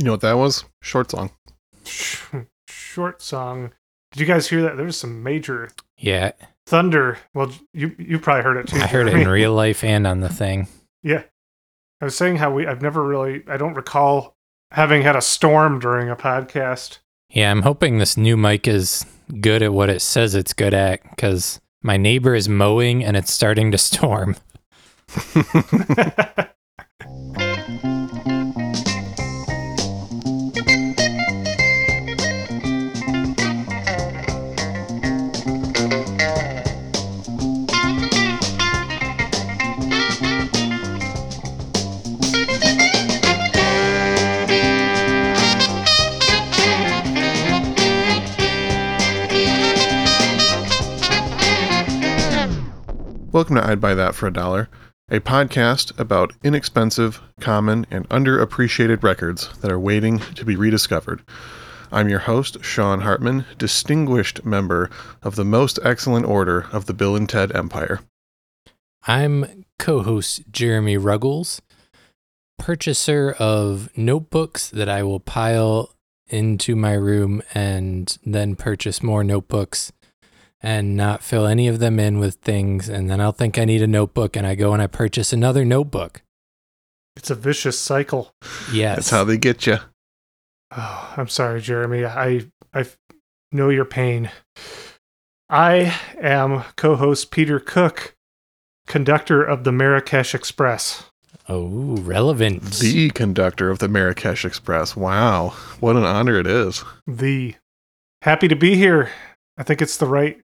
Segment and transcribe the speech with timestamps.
[0.00, 0.64] You know what that was?
[0.80, 1.30] Short song.
[2.66, 3.72] Short song.
[4.12, 4.76] Did you guys hear that?
[4.78, 6.32] There was some major Yeah,
[6.66, 7.18] thunder.
[7.34, 8.78] Well, you you probably heard it too.
[8.78, 10.68] I heard it in real life and on the thing.
[11.02, 11.24] Yeah.
[12.00, 14.36] I was saying how we I've never really I don't recall
[14.70, 17.00] having had a storm during a podcast.
[17.28, 19.04] Yeah, I'm hoping this new mic is
[19.42, 23.34] good at what it says it's good at because my neighbor is mowing and it's
[23.34, 24.36] starting to storm.
[53.32, 54.68] Welcome to I'd Buy That for a Dollar,
[55.08, 61.22] a podcast about inexpensive, common, and underappreciated records that are waiting to be rediscovered.
[61.92, 64.90] I'm your host, Sean Hartman, distinguished member
[65.22, 68.00] of the most excellent order of the Bill and Ted Empire.
[69.06, 71.62] I'm co host Jeremy Ruggles,
[72.58, 75.94] purchaser of notebooks that I will pile
[76.26, 79.92] into my room and then purchase more notebooks
[80.62, 82.88] and not fill any of them in with things.
[82.88, 85.64] And then I'll think I need a notebook and I go and I purchase another
[85.64, 86.22] notebook.
[87.16, 88.32] It's a vicious cycle.
[88.72, 88.96] Yes.
[88.96, 89.78] That's how they get you.
[90.76, 92.04] Oh, I'm sorry, Jeremy.
[92.04, 92.86] I I
[93.50, 94.30] know your pain.
[95.48, 98.14] I am co-host Peter Cook,
[98.86, 101.04] conductor of the Marrakesh Express.
[101.48, 102.62] oh, relevant.
[102.74, 104.94] The conductor of the Marrakesh Express.
[104.94, 105.48] Wow.
[105.80, 106.84] What an honor it is.
[107.08, 107.56] The
[108.22, 109.10] happy to be here.
[109.58, 110.40] I think it's the right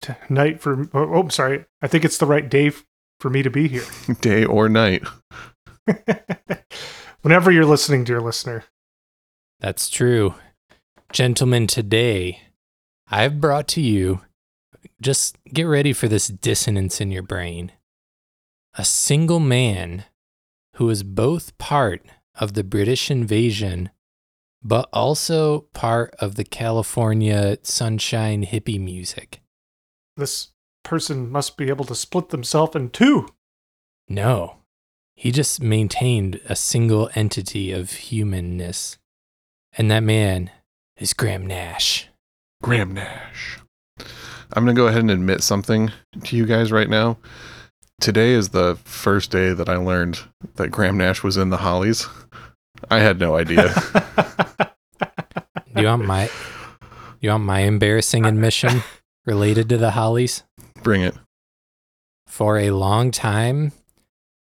[0.00, 0.88] t- night for.
[0.94, 1.64] Oh, oh, I'm sorry.
[1.82, 2.84] I think it's the right day f-
[3.18, 3.84] for me to be here.
[4.20, 5.04] Day or night.
[7.22, 8.64] Whenever you're listening, dear listener.
[9.60, 10.34] That's true.
[11.12, 12.40] Gentlemen, today
[13.10, 14.22] I've brought to you,
[15.02, 17.72] just get ready for this dissonance in your brain.
[18.78, 20.04] A single man
[20.76, 22.06] who was both part
[22.36, 23.90] of the British invasion,
[24.62, 29.42] but also part of the California sunshine hippie music.
[30.20, 30.48] This
[30.84, 33.26] person must be able to split themselves in two.
[34.06, 34.56] No,
[35.16, 38.98] he just maintained a single entity of humanness.
[39.78, 40.50] And that man
[40.98, 42.08] is Graham Nash.
[42.62, 43.60] Graham Nash.
[44.52, 45.90] I'm going to go ahead and admit something
[46.24, 47.16] to you guys right now.
[47.98, 50.20] Today is the first day that I learned
[50.56, 52.06] that Graham Nash was in the Hollies.
[52.90, 53.72] I had no idea.
[55.74, 56.28] Do you want my
[57.22, 58.82] you want my embarrassing admission
[59.30, 60.42] related to the Hollies?
[60.82, 61.14] Bring it.
[62.26, 63.70] For a long time,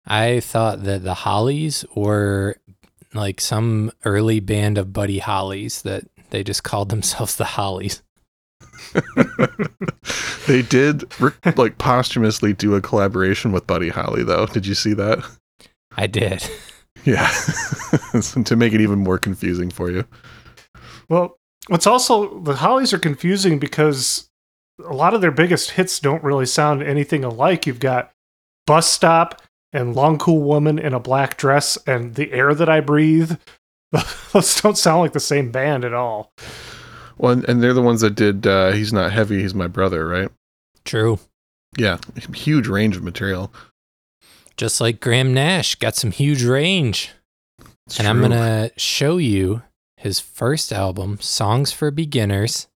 [0.06, 2.56] I thought that the Hollies were
[3.12, 8.02] like some early band of Buddy Hollies that they just called themselves the Hollies.
[10.46, 11.04] they did
[11.58, 14.46] like posthumously do a collaboration with Buddy Holly though.
[14.46, 15.18] Did you see that?
[15.96, 16.48] I did.
[17.04, 17.30] Yeah.
[18.44, 20.06] to make it even more confusing for you.
[21.10, 24.29] Well, what's also the Hollies are confusing because
[24.84, 27.66] a lot of their biggest hits don't really sound anything alike.
[27.66, 28.12] You've got
[28.66, 29.40] Bus Stop
[29.72, 33.32] and Long Cool Woman in a Black Dress and The Air That I Breathe.
[34.32, 36.32] Those don't sound like the same band at all.
[37.18, 40.06] Well, and, and they're the ones that did uh He's Not Heavy, He's My Brother,
[40.06, 40.30] right?
[40.84, 41.18] True.
[41.76, 41.98] Yeah.
[42.34, 43.52] Huge range of material.
[44.56, 47.12] Just like Graham Nash got some huge range.
[47.86, 49.62] It's and I'm going to show you
[49.96, 52.68] his first album, Songs for Beginners.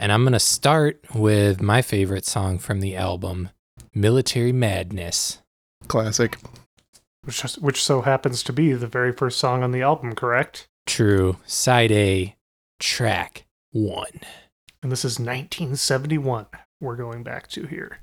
[0.00, 3.50] And I'm going to start with my favorite song from the album,
[3.94, 5.42] Military Madness.
[5.88, 6.38] classic.
[7.24, 10.68] Which, which so happens to be the very first song on the album, correct?
[10.86, 11.36] True.
[11.44, 12.34] Side A,
[12.78, 14.22] track one.
[14.82, 16.46] And this is 1971.
[16.80, 17.98] We're going back to here.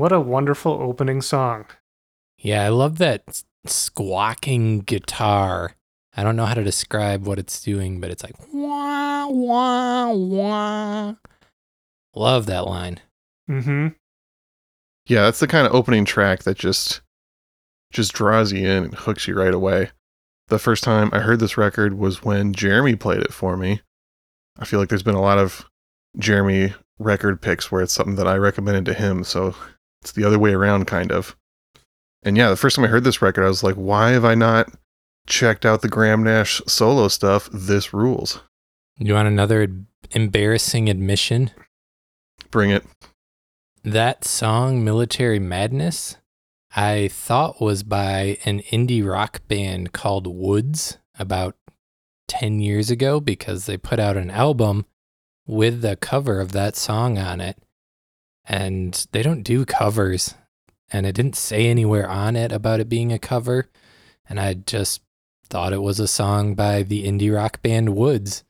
[0.00, 1.66] What a wonderful opening song.
[2.38, 5.76] Yeah, I love that squawking guitar.
[6.16, 11.14] I don't know how to describe what it's doing, but it's like wah wah wah.
[12.14, 13.00] Love that line.
[13.50, 13.88] Mm-hmm.
[15.04, 17.02] Yeah, that's the kind of opening track that just
[17.92, 19.90] just draws you in and hooks you right away.
[20.48, 23.82] The first time I heard this record was when Jeremy played it for me.
[24.58, 25.66] I feel like there's been a lot of
[26.18, 29.54] Jeremy record picks where it's something that I recommended to him, so
[30.02, 31.36] it's the other way around kind of.
[32.22, 34.34] And yeah, the first time I heard this record, I was like, why have I
[34.34, 34.70] not
[35.26, 37.48] checked out the Graham Nash solo stuff?
[37.52, 38.40] This rules.
[38.98, 39.68] You want another
[40.10, 41.50] embarrassing admission?
[42.50, 42.84] Bring it.
[43.82, 46.16] That song, Military Madness,
[46.76, 51.56] I thought was by an indie rock band called Woods about
[52.28, 54.84] 10 years ago because they put out an album
[55.46, 57.56] with the cover of that song on it.
[58.50, 60.34] And they don't do covers.
[60.92, 63.68] And it didn't say anywhere on it about it being a cover.
[64.28, 65.02] And I just
[65.48, 68.42] thought it was a song by the indie rock band Woods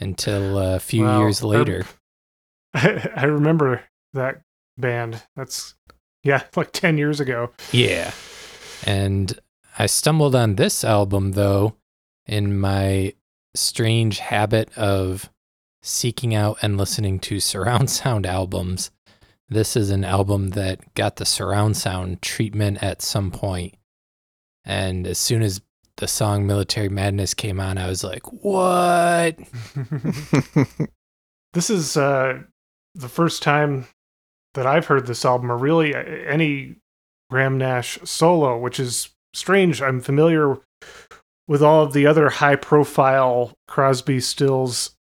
[0.00, 1.20] until a few Wow.
[1.20, 1.84] years later.
[2.74, 3.82] I, I remember
[4.14, 4.40] that
[4.76, 5.22] band.
[5.36, 5.76] That's
[6.24, 7.52] yeah, like ten years ago.
[7.70, 8.10] Yeah.
[8.84, 9.38] And
[9.78, 11.76] I stumbled on this album, though,
[12.26, 13.14] in my
[13.54, 15.30] strange habit of
[15.82, 18.90] seeking out and listening to surround sound albums.
[19.48, 23.74] This is an album that got the surround sound treatment at some point.
[24.64, 25.60] And as soon as
[25.98, 29.38] the song Military Madness came on, I was like, what?
[31.52, 32.40] this is uh,
[32.94, 33.86] the first time
[34.54, 36.76] that I've heard this album, or really uh, any
[37.30, 39.80] Graham Nash solo, which is strange.
[39.80, 40.58] I'm familiar
[41.46, 44.95] with all of the other high profile Crosby, Stills,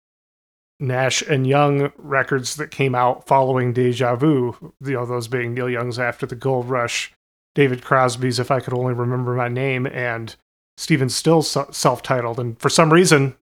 [0.83, 5.71] Nash, and Young records that came out following Deja Vu, you know, those being Neil
[5.71, 7.13] Young's After the Gold Rush,
[7.55, 10.35] David Crosby's If I Could Only Remember My Name, and
[10.77, 12.41] Stephen Stills self titled.
[12.41, 13.37] And for some reason,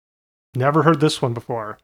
[0.55, 1.79] never heard this one before.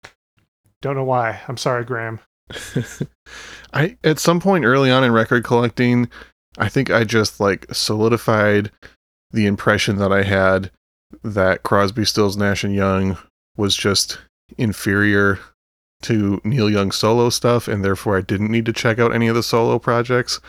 [0.81, 1.40] Don't know why.
[1.46, 2.20] I'm sorry, Graham.
[3.72, 6.10] I at some point early on in record collecting,
[6.58, 8.70] I think I just like solidified
[9.31, 10.70] the impression that I had
[11.22, 13.19] that Crosby, Stills, Nash and Young
[13.56, 14.19] was just
[14.58, 15.38] inferior
[16.02, 19.34] to Neil Young solo stuff, and therefore I didn't need to check out any of
[19.34, 20.40] the solo projects.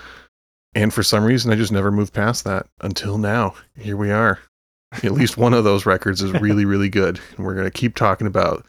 [0.76, 3.56] And for some reason, I just never moved past that until now.
[3.78, 4.40] Here we are.
[4.92, 8.28] At least one of those records is really, really good, and we're gonna keep talking
[8.28, 8.66] about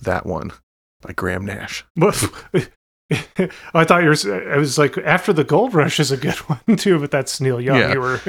[0.00, 0.52] that one
[1.00, 1.84] by Graham Nash.
[1.96, 2.70] But
[3.74, 4.52] I thought you were.
[4.52, 6.34] I was like, after the Gold Rush is a good
[6.66, 7.76] one too, but that's Neil Young.
[7.78, 7.92] Yeah.
[7.92, 8.20] You were,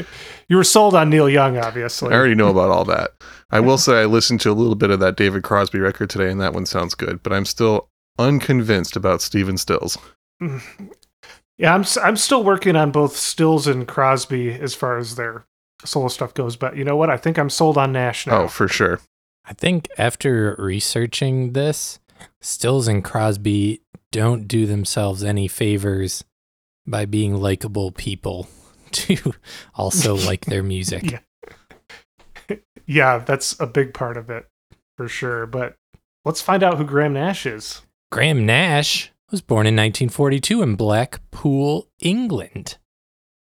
[0.50, 2.13] you were sold on Neil Young, obviously.
[2.13, 3.12] I already know about all that.
[3.51, 6.29] I will say I listened to a little bit of that David Crosby record today,
[6.29, 7.24] and that one sounds good.
[7.24, 7.88] But I'm still
[8.20, 9.98] unconvinced about Stephen Stills.
[10.41, 10.62] Mm.
[11.58, 11.82] Yeah, I'm.
[11.82, 15.46] s- I'm still working on both Stills and Crosby as far as their
[15.86, 16.58] solo stuff goes.
[16.58, 17.10] But you know what?
[17.10, 18.41] I think I'm sold on Nash now.
[18.41, 19.00] Oh, for sure.
[19.46, 22.00] I think after researching this,
[22.41, 23.81] Stills and Crosby
[24.12, 26.24] don't do themselves any favors
[26.88, 28.48] by being likable people
[28.91, 29.34] to
[29.74, 31.22] also like their music.
[32.50, 32.57] Yeah.
[32.86, 34.48] yeah, that's a big part of it
[34.98, 35.45] for sure.
[35.45, 35.75] But
[36.24, 37.81] let's find out who Graham Nash is.
[38.12, 42.77] Graham Nash was born in 1942 in Blackpool, England.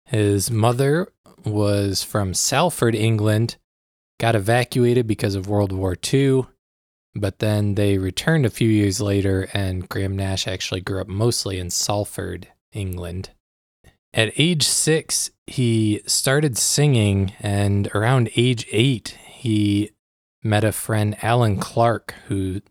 [0.04, 1.08] His mother
[1.44, 3.56] was from Salford, England,
[4.18, 6.44] got evacuated because of World War II,
[7.20, 11.58] but then they returned a few years later, and Graham Nash actually grew up mostly
[11.58, 13.30] in Salford, England.
[14.14, 19.90] At age six, he started singing, and around age eight, he
[20.42, 22.62] met a friend, Allan Clarke, who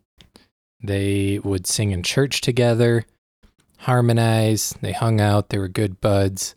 [0.82, 3.06] they would sing in church together,
[3.80, 6.56] harmonize, they hung out, they were good buds.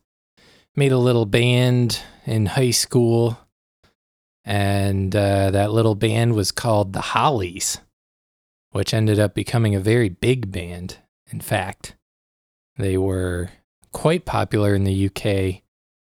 [0.77, 3.39] Made a little band in high school,
[4.45, 7.81] and uh, that little band was called the Hollies,
[8.73, 10.99] which ended up becoming a very big band.
[11.31, 11.97] In fact,
[12.77, 13.51] they were
[13.93, 15.63] quite popular in the UK,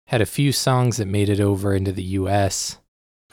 [0.08, 2.78] had a few songs that made it over into the US.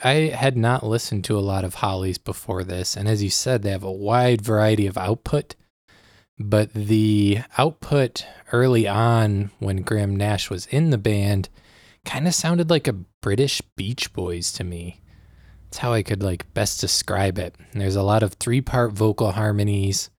[0.03, 3.61] I had not listened to a lot of Hollies before this, and as you said,
[3.61, 5.55] they have a wide variety of output.
[6.39, 11.49] But the output early on, when Graham Nash was in the band,
[12.05, 15.01] kind of sounded like a British Beach Boys to me.
[15.65, 17.55] That's how I could like best describe it.
[17.71, 20.09] And there's a lot of three-part vocal harmonies,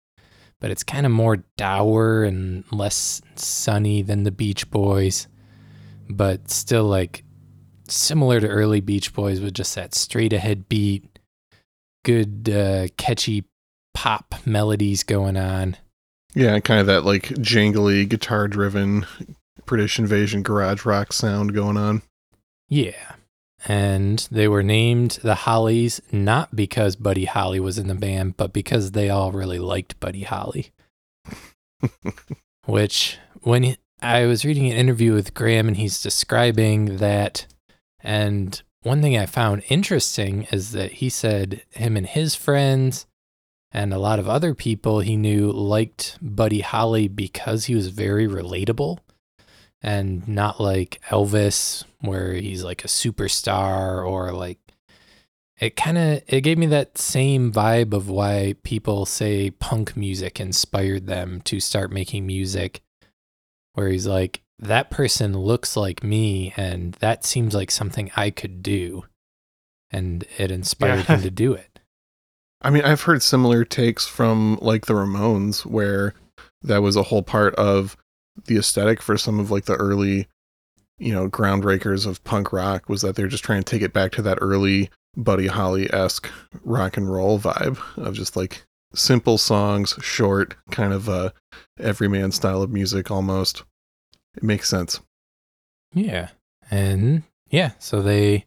[0.61, 5.29] but it's kind of more dour and less sunny than the Beach Boys,
[6.09, 7.25] but still like
[7.89, 11.19] similar to early Beach Boys with just that straight ahead beat,
[12.05, 13.45] good uh, catchy
[13.93, 15.77] pop melodies going on.
[16.35, 19.05] Yeah, kind of that like jangly guitar driven
[19.67, 22.03] British invasion garage rock sound going on.
[22.69, 23.13] Yeah.
[23.67, 28.53] And they were named the Hollies not because Buddy Holly was in the band, but
[28.53, 30.73] because they all really liked Buddy Holly.
[32.67, 37.47] Which, when he- I was reading an interview with Graham and he's describing that,
[38.01, 43.07] and one thing I found interesting is that he said him and his friends
[43.71, 48.27] and a lot of other people he knew liked Buddy Holly because he was very
[48.27, 48.99] relatable
[49.83, 54.59] and not like Elvis, where he's like a superstar or like
[55.61, 60.41] it kind of it gave me that same vibe of why people say punk music
[60.41, 62.81] inspired them to start making music
[63.75, 68.63] where he's like that person looks like me and that seems like something I could
[68.63, 69.05] do
[69.91, 71.17] and it inspired Yeah.
[71.17, 71.79] him to do it.
[72.63, 76.15] I mean, I've heard similar takes from like the Ramones, where
[76.63, 77.97] that was a whole part of
[78.47, 80.29] the aesthetic for some of like the early,
[80.99, 84.13] you know, groundbreakers of punk rock was that they're just trying to take it back
[84.13, 86.31] to that early Buddy Holly esque
[86.65, 91.31] rock and roll vibe of just like simple songs, short, kind of uh
[91.79, 93.65] everyman style of music almost.
[94.37, 95.01] It makes sense.
[95.95, 96.29] Yeah.
[96.71, 98.47] And yeah, so they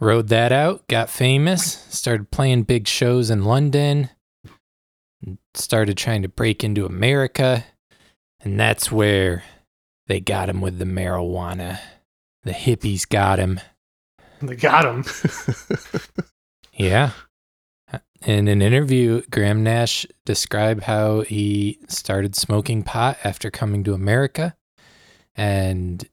[0.00, 4.10] rode that out, got famous, started playing big shows in London,
[5.54, 7.64] started trying to break into America.
[8.42, 9.44] And that's where
[10.06, 11.78] they got him with the marijuana.
[12.42, 13.60] The hippies got him.
[14.40, 15.04] They got him.
[16.72, 17.10] Yeah.
[18.24, 24.56] In an interview, Graham Nash described how he started smoking pot after coming to America
[25.34, 26.08] and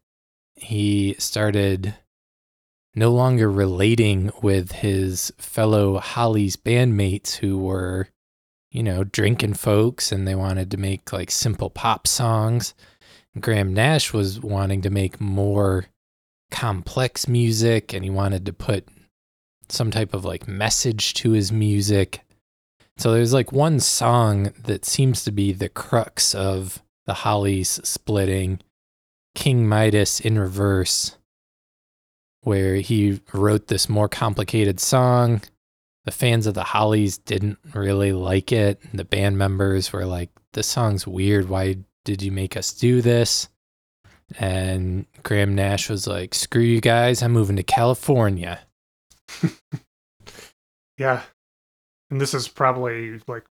[0.55, 1.95] he started
[2.95, 8.09] no longer relating with his fellow Hollies bandmates who were,
[8.71, 12.73] you know, drinking folks and they wanted to make like simple pop songs.
[13.39, 15.85] Graham Nash was wanting to make more
[16.51, 18.87] complex music and he wanted to put
[19.69, 22.21] some type of like message to his music.
[22.97, 28.59] So there's like one song that seems to be the crux of the Hollies splitting
[29.35, 31.15] King Midas in reverse,
[32.41, 35.41] where he wrote this more complicated song.
[36.09, 38.81] The fans of the Hollies didn't really like it.
[38.95, 41.49] The band members were like, This song's weird.
[41.49, 43.47] Why did you make us do this?
[44.39, 47.21] And Graham Nash was like, Screw you guys.
[47.21, 48.61] I'm moving to California.
[50.97, 51.21] Yeah.
[52.09, 53.45] And this is probably like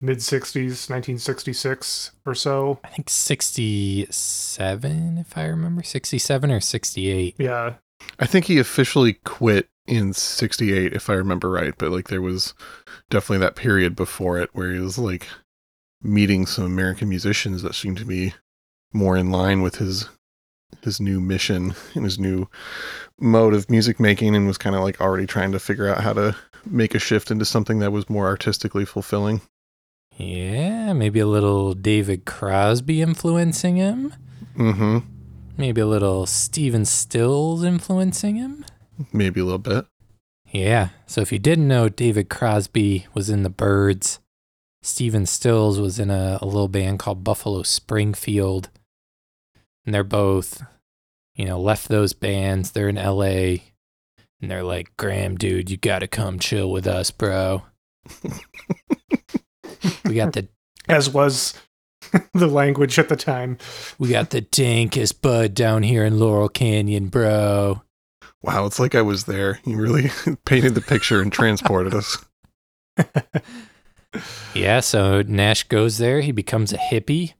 [0.00, 2.78] mid 60s, 1966 or so.
[2.84, 7.36] I think 67, if I remember, 67 or 68.
[7.38, 7.76] Yeah.
[8.20, 12.54] I think he officially quit in 68 if I remember right, but like there was
[13.10, 15.26] definitely that period before it where he was like
[16.02, 18.34] meeting some American musicians that seemed to be
[18.92, 20.08] more in line with his
[20.82, 22.48] his new mission and his new
[23.20, 26.12] mode of music making and was kind of like already trying to figure out how
[26.12, 29.40] to make a shift into something that was more artistically fulfilling.
[30.16, 34.14] Yeah, maybe a little David Crosby influencing him.
[34.56, 35.04] Mhm.
[35.56, 38.64] Maybe a little Stephen Stills influencing him.
[39.12, 39.86] Maybe a little bit.
[40.50, 44.20] Yeah, so if you didn't know, David Crosby was in the Byrds.
[44.82, 48.68] Stephen Stills was in a, a little band called Buffalo Springfield.
[49.86, 50.62] And they're both,
[51.34, 52.72] you know, left those bands.
[52.72, 53.62] They're in LA.
[54.40, 57.62] And they're like, Graham, dude, you got to come chill with us, bro.
[60.04, 60.48] we got the
[60.88, 61.54] As was
[62.34, 63.56] the language at the time.
[63.98, 67.82] we got the dankest bud down here in Laurel Canyon, bro.
[68.42, 69.60] Wow, it's like I was there.
[69.64, 70.10] You really
[70.44, 72.24] painted the picture and transported us.
[74.54, 76.20] Yeah, so Nash goes there.
[76.20, 77.34] He becomes a hippie.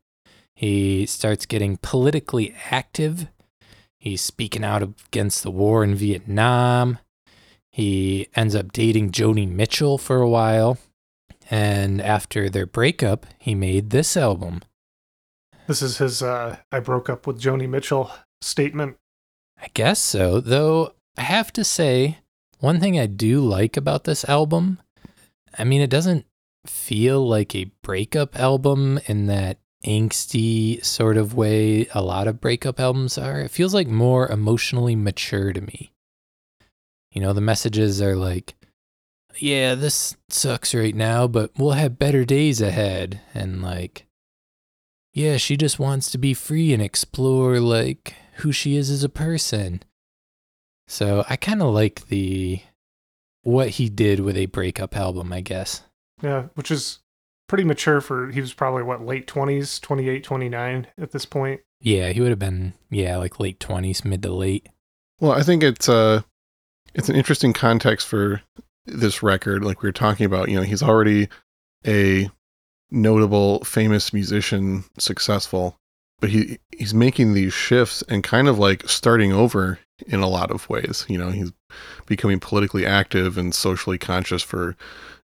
[0.54, 3.28] He starts getting politically active.
[3.99, 6.99] He's speaking out against the war in Vietnam.
[7.71, 10.78] He ends up dating Joni Mitchell for a while.
[11.50, 14.62] And after their breakup, he made this album.
[15.66, 18.97] This is his uh, I broke up with Joni Mitchell statement.
[19.62, 22.19] I guess so, though I have to say,
[22.59, 24.81] one thing I do like about this album,
[25.57, 26.26] I mean, it doesn't
[26.66, 32.81] feel like a breakup album in that angsty sort of way a lot of breakup
[32.81, 33.40] albums are.
[33.40, 35.92] It feels like more emotionally mature to me.
[37.12, 38.54] You know, the messages are like,
[39.38, 43.21] yeah, this sucks right now, but we'll have better days ahead.
[43.33, 44.07] And like,
[45.12, 49.09] yeah, she just wants to be free and explore like who she is as a
[49.09, 49.83] person.
[50.89, 52.61] So I kind of like the
[53.43, 55.83] what he did with a breakup album, I guess.
[56.23, 57.01] Yeah, which is
[57.49, 61.61] pretty mature for he was probably what late 20s, 28, 29 at this point.
[61.81, 64.69] Yeah, he would have been yeah, like late twenties, mid to late.
[65.21, 66.23] Well, I think it's uh
[66.95, 68.43] it's an interesting context for
[68.87, 69.65] this record.
[69.65, 71.29] Like we were talking about, you know, he's already
[71.87, 72.31] a
[72.91, 75.79] notable, famous musician, successful,
[76.23, 80.52] but he he's making these shifts and kind of like starting over in a lot
[80.52, 81.05] of ways.
[81.09, 81.52] You know, he's
[82.07, 84.76] becoming politically active and socially conscious for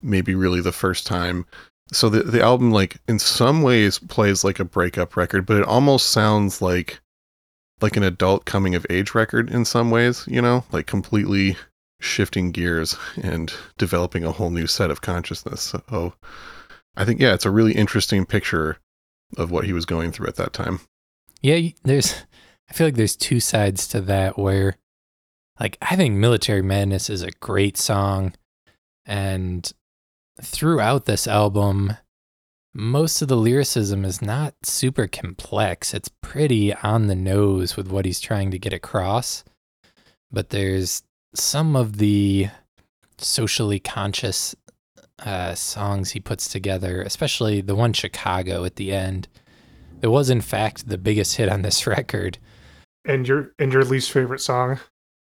[0.01, 1.45] maybe really the first time.
[1.91, 5.65] So the the album like in some ways plays like a breakup record, but it
[5.65, 6.99] almost sounds like
[7.79, 11.57] like an adult coming of age record in some ways, you know, like completely
[12.01, 15.61] shifting gears and developing a whole new set of consciousness.
[15.61, 16.15] So
[16.95, 18.79] I think yeah, it's a really interesting picture
[19.35, 20.79] of what he was going through at that time.
[21.41, 22.23] Yeah, there's
[22.69, 24.77] I feel like there's two sides to that where
[25.59, 28.33] like I think Military Madness is a great song
[29.05, 29.71] and
[30.41, 31.97] throughout this album
[32.73, 35.95] most of the lyricism is not super complex.
[35.95, 39.43] It's pretty on the nose with what he's trying to get across.
[40.31, 41.01] But there's
[41.33, 42.49] some of the
[43.17, 44.55] socially conscious
[45.25, 49.27] uh, songs he puts together, especially the one Chicago at the end.
[50.01, 52.37] It was in fact the biggest hit on this record.
[53.05, 54.79] And your and your least favorite song.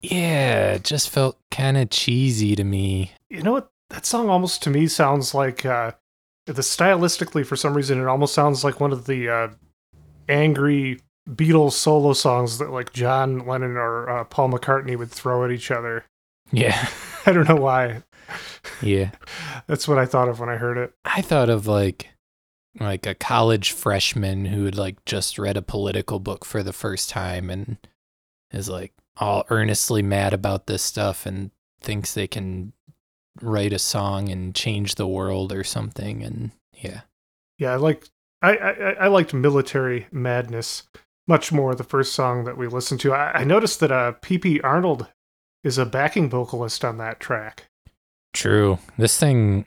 [0.03, 3.13] Yeah, it just felt kind of cheesy to me.
[3.29, 3.71] You know what?
[3.91, 5.93] That song almost to me sounds like uh
[6.47, 9.49] the stylistically for some reason it almost sounds like one of the uh
[10.29, 15.51] angry Beatles solo songs that like John Lennon or uh, Paul McCartney would throw at
[15.51, 16.05] each other.
[16.51, 16.89] Yeah,
[17.27, 18.03] I don't know why.
[18.83, 19.11] Yeah.
[19.67, 20.93] That's what I thought of when I heard it.
[21.05, 22.09] I thought of like
[22.79, 27.11] like a college freshman who had like just read a political book for the first
[27.11, 27.79] time and
[28.53, 32.73] is like all earnestly mad about this stuff and thinks they can
[33.43, 37.03] write a song and change the world or something and yeah.
[37.59, 38.09] Yeah, I like
[38.43, 40.85] I, I I liked Military Madness
[41.27, 43.13] much more the first song that we listened to.
[43.13, 45.09] I, I noticed that uh PP Arnold
[45.63, 47.70] is a backing vocalist on that track.
[48.33, 48.79] True.
[48.97, 49.67] This thing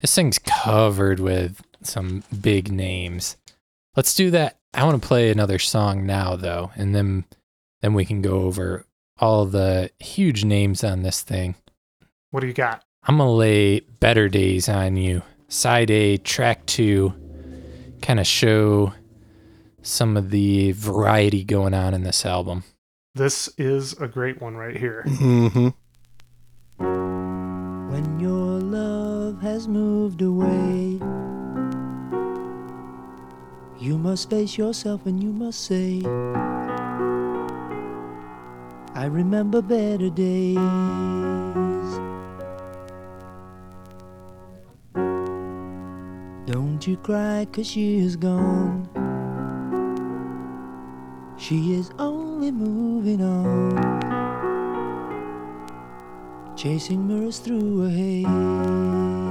[0.00, 3.36] this thing's covered with some big names.
[3.96, 4.58] Let's do that.
[4.74, 7.24] I want to play another song now though, and then
[7.80, 8.84] then we can go over
[9.18, 11.56] all the huge names on this thing.
[12.30, 12.84] What do you got?
[13.04, 15.22] I'm gonna lay better days on you.
[15.48, 17.14] Side A, track two,
[18.02, 18.92] kind of show
[19.82, 22.64] some of the variety going on in this album.
[23.14, 25.04] This is a great one right here.
[25.06, 25.68] Mm-hmm.
[29.38, 30.98] Love has moved away,
[33.78, 36.02] you must face yourself and you must say,
[38.94, 40.56] I remember better days.
[46.46, 48.88] Don't you cry, cause she is gone.
[51.36, 53.98] She is only moving on
[56.56, 59.27] chasing mirrors through a haze.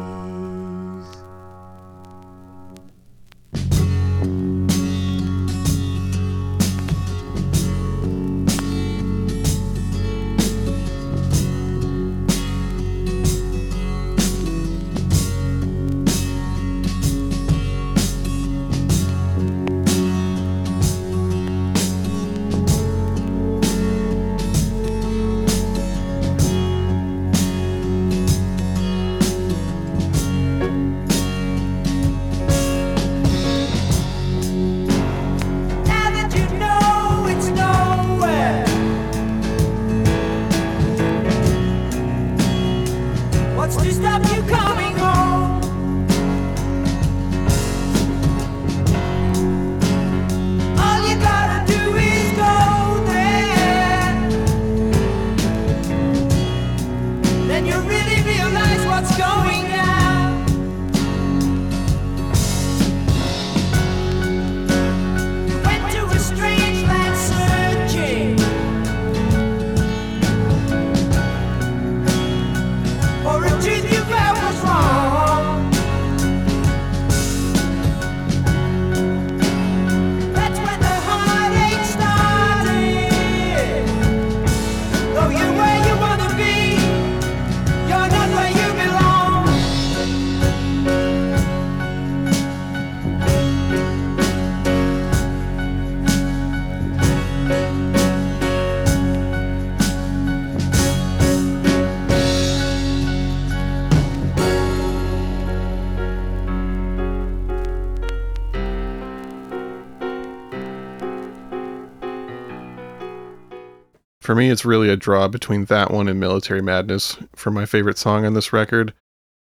[114.28, 117.98] For me, it's really a draw between that one and Military Madness for my favorite
[117.98, 118.94] song on this record.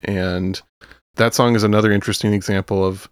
[0.03, 0.61] And
[1.15, 3.09] that song is another interesting example of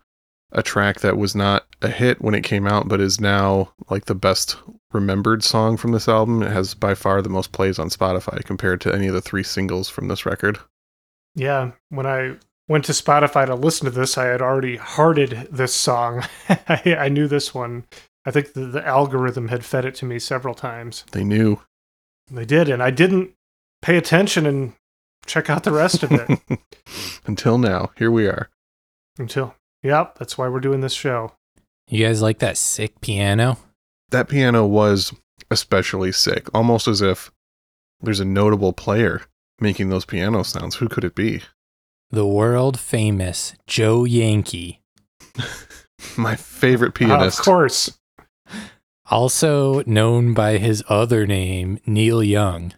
[0.52, 4.06] a track that was not a hit when it came out, but is now like
[4.06, 4.56] the best
[4.93, 6.43] remembered song from this album.
[6.43, 9.41] It has by far the most plays on Spotify compared to any of the three
[9.41, 10.60] singles from this record.
[11.34, 12.36] Yeah, when I
[12.67, 16.24] went to Spotify to listen to this, I had already hearted this song.
[16.50, 17.86] I, I knew this one.
[18.27, 21.05] I think the, the algorithm had fed it to me several times.
[21.13, 21.61] They knew.
[22.29, 23.31] They did, and I didn't
[23.81, 24.73] pay attention and
[25.25, 26.59] check out the rest of it
[27.25, 28.49] Until now, here we are.
[29.17, 31.31] until, yep, that's why we're doing this show.
[31.87, 33.57] You guys like that sick piano?
[34.09, 35.13] That piano was
[35.49, 37.31] especially sick, almost as if
[38.01, 39.21] there's a notable player
[39.61, 40.75] making those piano sounds.
[40.75, 41.43] Who could it be?
[42.11, 44.81] The world famous Joe Yankee,
[46.17, 47.39] My favorite Uh, pianist.
[47.39, 47.97] of course.
[49.10, 52.74] Also known by his other name, Neil Young.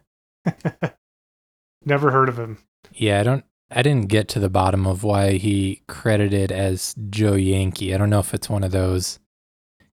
[1.85, 2.59] Never heard of him.
[2.93, 7.35] Yeah, I don't I didn't get to the bottom of why he credited as Joe
[7.35, 7.93] Yankee.
[7.93, 9.19] I don't know if it's one of those,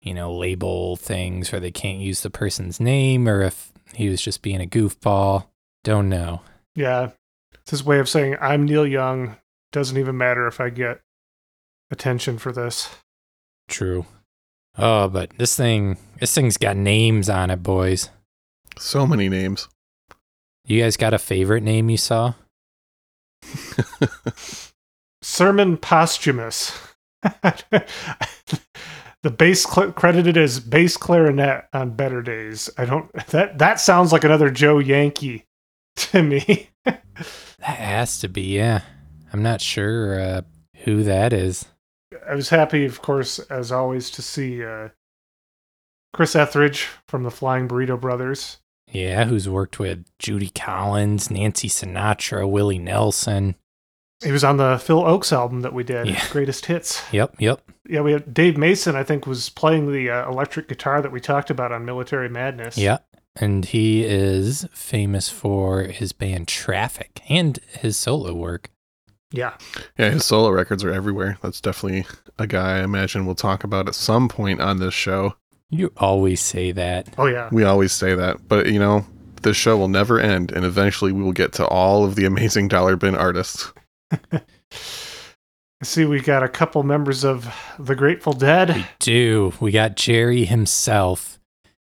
[0.03, 4.21] you know, label things where they can't use the person's name or if he was
[4.21, 5.47] just being a goofball.
[5.85, 6.43] Don't know.
[6.75, 7.11] Yeah.
[7.55, 9.37] It's his way of saying, I'm Neil Young.
[9.71, 11.01] Doesn't even matter if I get
[11.91, 12.91] attention for this.
[13.69, 14.05] True.
[14.79, 18.11] Oh, but this thing this thing's got names on it, boys.
[18.79, 19.69] So many names.
[20.65, 22.35] You guys got a favorite name you saw?
[25.23, 26.79] Sermon Posthumous.
[27.23, 27.85] the
[29.31, 32.71] bass cl- credited as bass clarinet on Better Days.
[32.79, 35.45] I don't that that sounds like another Joe Yankee
[35.97, 36.71] to me.
[36.85, 37.03] That
[37.61, 38.83] has to be, yeah.
[39.33, 40.43] I'm not sure uh,
[40.85, 41.67] who that is.
[42.29, 44.89] I was happy, of course, as always, to see uh,
[46.13, 48.59] Chris Ethridge from the Flying Burrito Brothers.
[48.91, 53.55] Yeah, who's worked with Judy Collins, Nancy Sinatra, Willie Nelson.
[54.23, 56.23] He was on the Phil Ochs album that we did, Yeah.
[56.31, 57.03] Greatest Hits.
[57.13, 57.61] Yep, yep.
[57.89, 61.21] Yeah, we had Dave Mason, I think, was playing the uh, electric guitar that we
[61.21, 62.79] talked about on Military Madness.
[62.79, 62.99] Yeah.
[63.35, 68.71] And he is famous for his band Traffic and his solo work.
[69.33, 69.55] Yeah.
[69.99, 71.39] Yeah, his solo records are everywhere.
[71.43, 72.07] That's definitely
[72.39, 75.35] a guy I imagine we'll talk about at some point on this show.
[75.71, 77.15] You always say that.
[77.17, 77.49] Oh, yeah.
[77.51, 79.07] We always say that, but you know,
[79.43, 82.69] this show will never end, and eventually we will get to all of the amazing
[82.69, 83.73] dollar bin artists.
[84.31, 84.41] I
[85.83, 88.69] see we got a couple members of the Grateful Dead.
[88.71, 89.53] We do.
[89.61, 91.41] We got Jerry himself,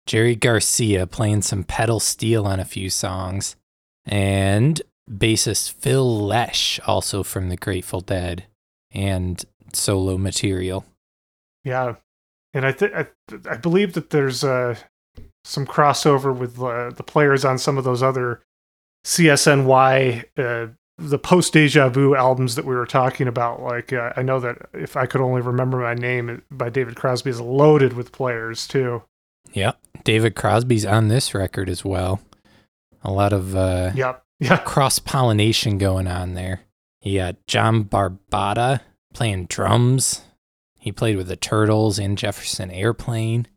[0.06, 3.56] Jerry Garcia, playing some pedal steel on a few songs,
[4.06, 8.46] and bassist Phil Lesh, also from the Grateful Dead,
[8.92, 10.86] and solo material.
[11.64, 11.96] Yeah.
[12.54, 13.08] And I, th- I,
[13.50, 14.76] I believe that there's uh,
[15.44, 18.42] some crossover with uh, the players on some of those other
[19.06, 23.62] CSNY, uh, the post Deja Vu albums that we were talking about.
[23.62, 27.32] Like, uh, I know that if I could only remember my name by David Crosby
[27.32, 29.04] is loaded with players too.
[29.54, 29.78] Yep.
[30.04, 32.22] David Crosby's on this record as well.
[33.04, 34.23] A lot of uh, Yep.
[34.44, 34.58] Yeah.
[34.58, 36.62] cross pollination going on there.
[37.02, 38.82] You got John Barbata
[39.14, 40.22] playing drums.
[40.80, 43.48] He played with the Turtles and Jefferson Airplane.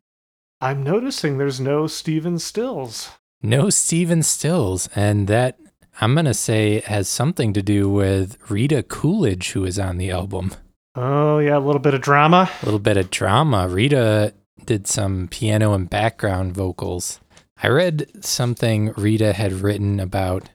[0.60, 3.10] I'm noticing there's no Stephen Stills.
[3.42, 5.58] No Stephen Stills, and that
[6.00, 10.52] I'm gonna say has something to do with Rita Coolidge, who is on the album.
[10.94, 11.58] Oh, yeah.
[11.58, 12.50] A little bit of drama.
[12.62, 13.68] A little bit of drama.
[13.68, 14.32] Rita
[14.64, 17.20] did some piano and background vocals.
[17.62, 20.48] I read something Rita had written about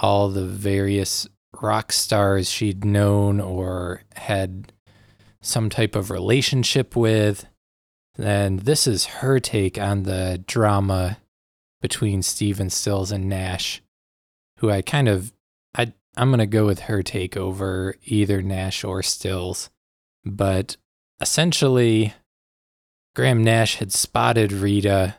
[0.00, 1.28] all the various
[1.60, 4.72] rock stars she'd known or had
[5.40, 7.46] some type of relationship with.
[8.18, 11.18] And this is her take on the drama
[11.80, 13.82] between Stephen Stills and Nash,
[14.58, 15.32] who I kind of
[15.74, 19.70] I I'm gonna go with her take over either Nash or Stills.
[20.24, 20.76] But
[21.20, 22.14] essentially
[23.14, 25.16] Graham Nash had spotted Rita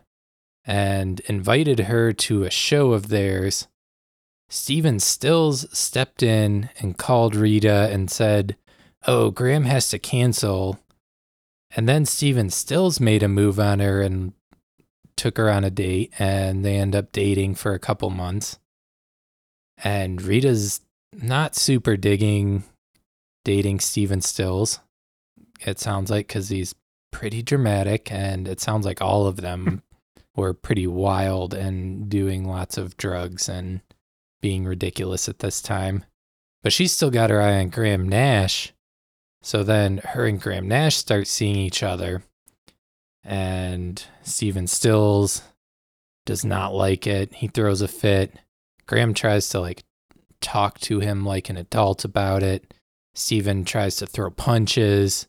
[0.64, 3.68] and invited her to a show of theirs.
[4.52, 8.58] Stephen Stills stepped in and called Rita and said,
[9.08, 10.78] Oh, Graham has to cancel.
[11.74, 14.34] And then Stephen Stills made a move on her and
[15.16, 18.60] took her on a date, and they end up dating for a couple months.
[19.82, 20.82] And Rita's
[21.14, 22.66] not super digging
[23.46, 24.82] dating Stephen Stills.
[25.62, 26.76] It sounds like because he's
[27.10, 29.82] pretty dramatic, and it sounds like all of them
[30.36, 33.80] were pretty wild and doing lots of drugs and
[34.42, 36.06] being ridiculous at this time.
[36.64, 38.74] But she's still got her eye on Graham Nash.
[39.42, 42.24] So then her and Graham Nash start seeing each other.
[43.24, 45.44] And Stephen Stills
[46.26, 47.34] does not like it.
[47.34, 48.34] He throws a fit.
[48.88, 49.84] Graham tries to like
[50.42, 52.74] talk to him like an adult about it.
[53.14, 55.28] Stephen tries to throw punches.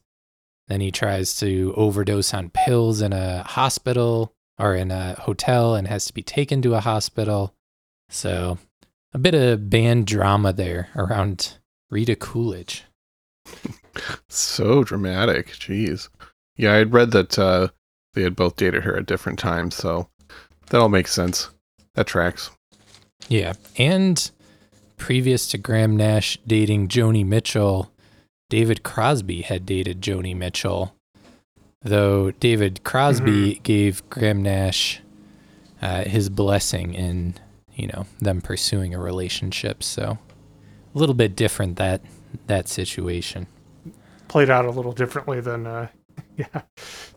[0.68, 5.88] Then he tries to overdose on pills in a hospital or in a hotel and
[5.88, 7.54] has to be taken to a hospital.
[8.08, 8.58] So,
[9.12, 11.58] a bit of band drama there around
[11.90, 12.84] Rita Coolidge.
[14.28, 15.48] So dramatic.
[15.48, 16.08] Jeez.
[16.56, 17.68] Yeah, I'd read that uh,
[18.14, 20.08] they had both dated her at different times, so
[20.70, 21.50] that all makes sense.
[21.94, 22.50] That tracks.
[23.28, 23.52] Yeah.
[23.76, 24.30] And
[24.96, 27.92] previous to Graham Nash dating Joni Mitchell,
[28.48, 30.94] David Crosby had dated Joni Mitchell,
[31.82, 35.00] though David Crosby gave Graham Nash
[35.80, 37.34] uh, his blessing in,
[37.74, 39.82] you know, them pursuing a relationship.
[39.82, 40.18] So
[40.94, 42.02] a little bit different that
[42.46, 43.46] that situation.
[44.28, 45.88] Played out a little differently than uh,
[46.36, 46.62] yeah,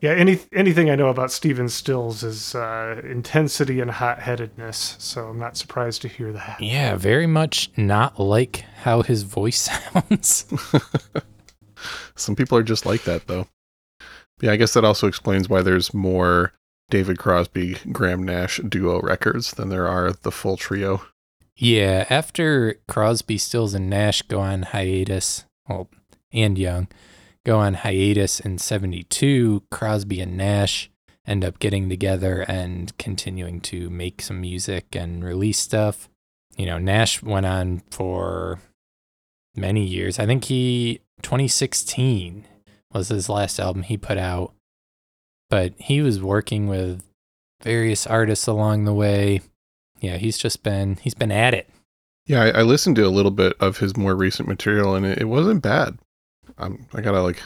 [0.01, 0.11] yeah.
[0.11, 4.95] Any anything I know about Stephen Stills is uh, intensity and hot headedness.
[4.99, 6.61] So I'm not surprised to hear that.
[6.61, 10.45] Yeah, very much not like how his voice sounds.
[12.15, 13.47] Some people are just like that, though.
[14.41, 16.53] Yeah, I guess that also explains why there's more
[16.89, 21.01] David Crosby, Graham Nash duo records than there are the full trio.
[21.55, 25.89] Yeah, after Crosby, Stills, and Nash go on hiatus, well,
[26.33, 26.87] and Young
[27.45, 30.89] go on hiatus in 72, Crosby and Nash
[31.27, 36.09] end up getting together and continuing to make some music and release stuff.
[36.57, 38.59] You know, Nash went on for
[39.55, 40.19] many years.
[40.19, 42.45] I think he, 2016
[42.91, 44.53] was his last album he put out,
[45.49, 47.03] but he was working with
[47.61, 49.41] various artists along the way
[50.05, 51.69] yeah, he's just been he's been at it.
[52.27, 55.19] Yeah, I, I listened to a little bit of his more recent material, and it,
[55.19, 55.97] it wasn't bad.
[56.57, 57.41] Um, I gotta like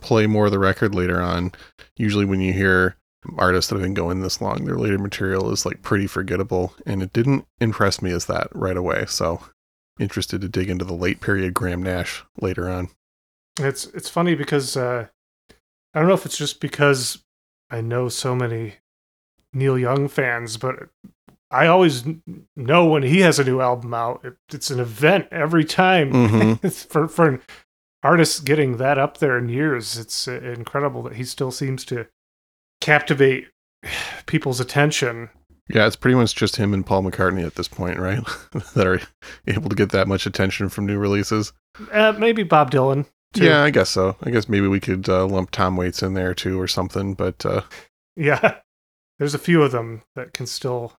[0.00, 1.52] play more of the record later on.
[1.96, 2.96] Usually, when you hear
[3.36, 7.02] artists that have been going this long, their later material is like pretty forgettable, and
[7.02, 9.06] it didn't impress me as that right away.
[9.06, 9.40] So,
[9.98, 12.88] interested to dig into the late period Graham Nash later on.
[13.58, 15.06] It's it's funny because uh,
[15.94, 17.22] I don't know if it's just because
[17.70, 18.74] I know so many
[19.52, 20.88] Neil Young fans, but
[21.50, 22.04] I always
[22.56, 24.24] know when he has a new album out.
[24.24, 26.12] It, it's an event every time.
[26.12, 26.86] Mhm.
[26.88, 27.42] for for an
[28.02, 32.06] artist getting that up there in years, it's uh, incredible that he still seems to
[32.80, 33.48] captivate
[34.26, 35.30] people's attention.
[35.72, 38.20] Yeah, it's pretty much just him and Paul McCartney at this point, right?
[38.74, 39.00] that are
[39.46, 41.52] able to get that much attention from new releases.
[41.92, 43.06] Uh, maybe Bob Dylan.
[43.32, 43.44] Too.
[43.44, 44.16] Yeah, I guess so.
[44.22, 47.14] I guess maybe we could uh, lump Tom Waits in there too, or something.
[47.14, 47.62] But uh,
[48.16, 48.56] yeah.
[49.18, 50.94] There's a few of them that can still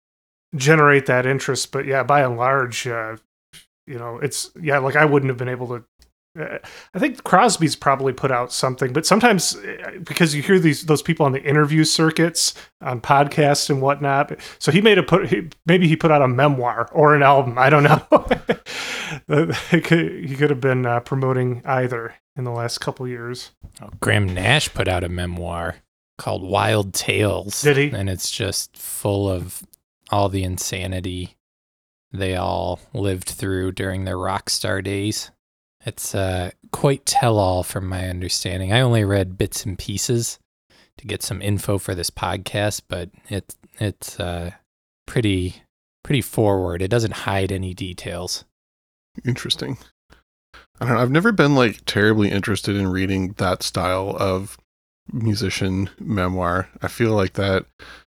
[0.55, 3.17] generate that interest, but yeah, by and large, uh,
[3.87, 5.83] you know, it's yeah, like I wouldn't have been able to.
[6.39, 6.59] Uh,
[6.93, 11.01] I think Crosby's probably put out something, but sometimes uh, because you hear these those
[11.01, 15.49] people on the interview circuits on podcasts and whatnot, so he made a put he,
[15.65, 17.57] maybe he put out a memoir or an album.
[17.57, 19.47] I don't know.
[19.71, 23.51] he, could, he could have been uh, promoting either in the last couple years.
[23.81, 25.75] Oh, Graham Nash put out a memoir
[26.17, 27.61] called Wild Tales.
[27.61, 27.89] Did he?
[27.89, 29.63] And it's just full of
[30.11, 31.35] all the insanity
[32.13, 35.31] they all lived through during their rock star days.
[35.85, 38.71] It's uh, quite tell all from my understanding.
[38.71, 40.39] I only read bits and pieces
[40.97, 44.51] to get some info for this podcast, but it, it's uh,
[45.07, 45.63] pretty
[46.03, 46.81] pretty forward.
[46.81, 48.45] It doesn't hide any details.
[49.25, 49.77] interesting.
[50.79, 51.01] I don't know.
[51.01, 54.57] I've never been like terribly interested in reading that style of
[55.11, 56.69] musician memoir.
[56.81, 57.65] I feel like that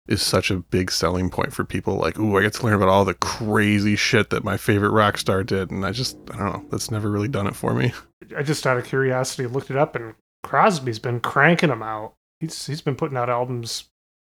[0.08, 1.96] is such a big selling point for people.
[1.98, 5.18] Like, ooh, I get to learn about all the crazy shit that my favorite rock
[5.18, 7.94] star did, and I just, I don't know, that's never really done it for me.
[8.36, 12.16] I just out of curiosity looked it up, and Crosby's been cranking them out.
[12.40, 13.86] He's he's been putting out albums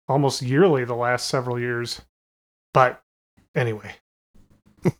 [0.08, 2.00] almost yearly the last several years.
[2.72, 3.02] But
[3.54, 3.94] anyway,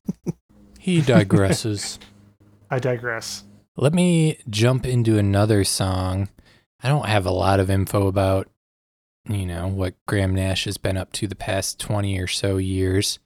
[0.89, 1.99] He digresses.
[2.71, 3.45] I digress.
[3.77, 6.31] Let me jump into another song.
[6.83, 8.49] I don't have a lot of info about,
[9.27, 13.19] you know, what Graham Nash has been up to the past 20 or so years.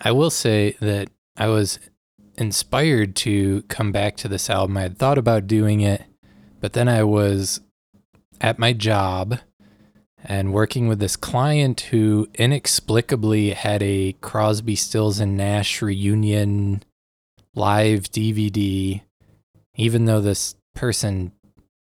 [0.00, 1.78] I will say that I was
[2.36, 4.76] inspired to come back to this album.
[4.76, 6.02] I had thought about doing it,
[6.60, 7.60] but then I was
[8.40, 9.38] at my job
[10.24, 16.82] and working with this client who inexplicably had a Crosby, Stills, and Nash reunion
[17.54, 19.02] live DVD,
[19.76, 21.32] even though this person,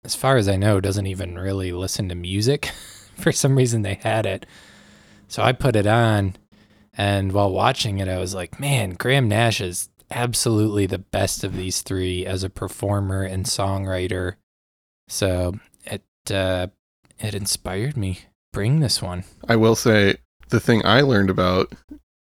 [0.04, 2.70] as far as I know, doesn't even really listen to music.
[3.20, 4.46] For some reason, they had it.
[5.28, 6.36] So I put it on,
[6.92, 11.56] and while watching it, I was like, man, Graham Nash is absolutely the best of
[11.56, 14.34] these three as a performer and songwriter.
[15.08, 16.68] So it, uh,
[17.18, 18.20] it inspired me.
[18.52, 19.24] Bring this one.
[19.48, 20.16] I will say,
[20.50, 21.72] the thing I learned about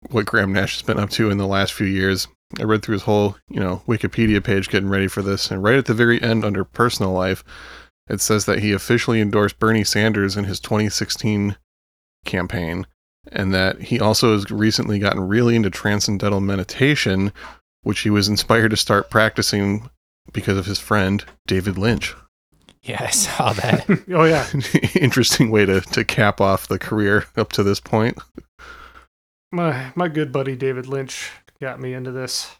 [0.09, 2.27] what Graham Nash has been up to in the last few years,
[2.59, 5.75] I read through his whole, you know, Wikipedia page getting ready for this, and right
[5.75, 7.43] at the very end under personal life,
[8.09, 11.55] it says that he officially endorsed Bernie Sanders in his 2016
[12.25, 12.87] campaign,
[13.31, 17.31] and that he also has recently gotten really into transcendental meditation,
[17.83, 19.89] which he was inspired to start practicing
[20.33, 22.15] because of his friend David Lynch.
[22.83, 23.85] Yeah, I saw that.
[24.11, 24.47] oh yeah,
[24.99, 28.17] Interesting way to, to cap off the career up to this point.
[29.51, 32.57] my my good buddy David Lynch got me into this.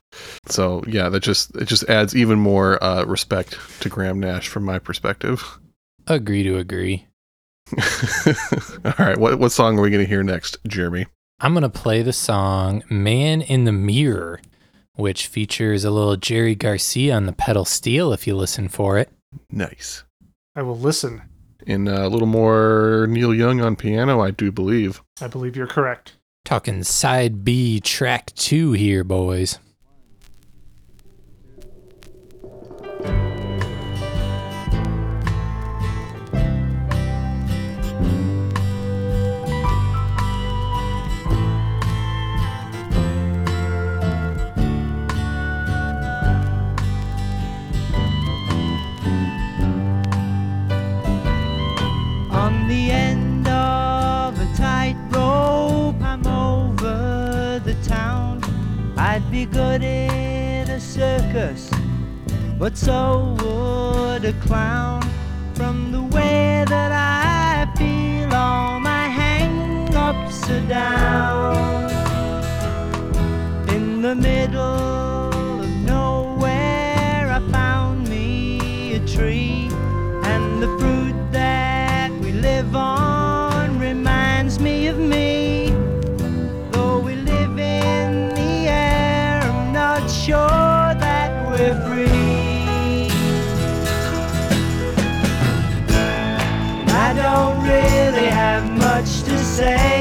[0.48, 4.64] So yeah, that just it just adds even more uh, respect to Graham Nash from
[4.64, 5.60] my perspective.
[6.08, 7.08] Agree to agree.
[8.86, 11.06] All right, what what song are we going to hear next, Jeremy?
[11.40, 14.42] I'm going to play the song Man in the Mirror,
[14.96, 19.10] which features a little Jerry Garcia on the pedal steel if you listen for it.
[19.50, 20.04] Nice.
[20.56, 21.24] I will listen.
[21.66, 25.02] And uh, a little more Neil Young on piano, I do believe.
[25.22, 26.14] I believe you're correct.
[26.44, 29.60] Talking side B, track two here, boys.
[59.22, 61.70] I'd be good in a circus,
[62.58, 65.02] but so would a clown.
[65.54, 71.92] From the way that I feel, all my hang ups are down.
[73.70, 79.61] In the middle of nowhere, I found me a tree,
[99.52, 100.01] say.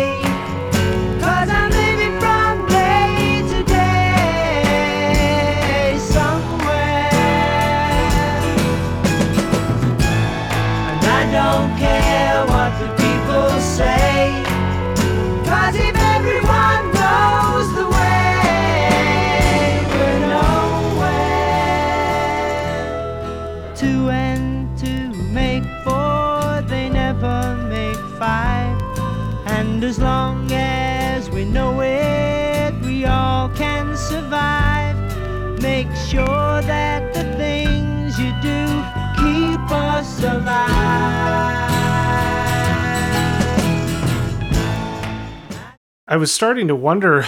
[46.10, 47.24] I was starting to wonder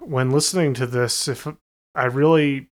[0.00, 1.48] when listening to this if
[1.94, 2.68] I really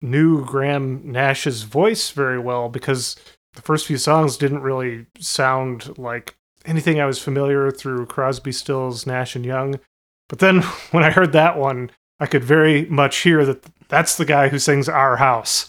[0.00, 3.16] knew Graham Nash's voice very well because
[3.54, 9.04] the first few songs didn't really sound like anything I was familiar through Crosby, Stills,
[9.04, 9.80] Nash and Young.
[10.28, 11.90] But then when I heard that one,
[12.20, 15.68] I could very much hear that that's the guy who sings Our House.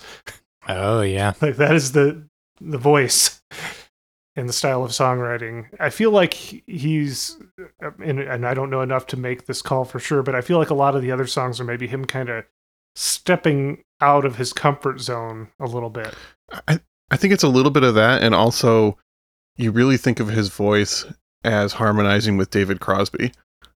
[0.68, 1.34] Oh, yeah.
[1.42, 2.28] Like that is the
[2.60, 3.42] the voice
[4.36, 5.68] and the style of songwriting.
[5.80, 7.38] I feel like he's
[8.00, 10.58] and, and I don't know enough to make this call for sure, but I feel
[10.58, 12.46] like a lot of the other songs are maybe him kind of
[12.96, 16.14] stepping out of his comfort zone a little bit.
[16.68, 16.80] I
[17.10, 18.98] I think it's a little bit of that, and also
[19.58, 21.06] you really think of his voice
[21.44, 23.32] as harmonizing with David Crosby.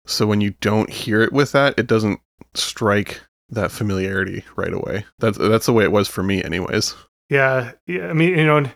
[0.06, 2.20] So when you don't hear it with that, it doesn't
[2.54, 5.04] strike that familiarity right away.
[5.18, 6.94] That's that's the way it was for me, anyways.
[7.30, 8.66] Yeah, yeah I mean, you know,